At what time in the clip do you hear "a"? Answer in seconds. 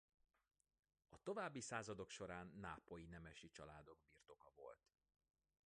1.09-1.17